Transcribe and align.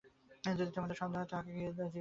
যদি 0.51 0.71
তোমাদের 0.71 0.95
সন্দেহ 0.95 1.19
হয় 1.19 1.29
তাঁহাকে 1.29 1.51
গিয়া 1.51 1.69
জিজ্ঞাসা 1.69 1.79
কর। 1.79 1.89